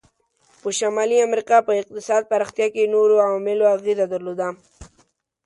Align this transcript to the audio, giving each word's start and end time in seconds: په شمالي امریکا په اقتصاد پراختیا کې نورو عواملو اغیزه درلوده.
په 0.61 0.69
شمالي 0.79 1.17
امریکا 1.27 1.57
په 1.67 1.71
اقتصاد 1.81 2.21
پراختیا 2.31 2.67
کې 2.73 2.91
نورو 2.95 3.15
عواملو 3.27 3.65
اغیزه 3.75 4.05
درلوده. 4.13 4.47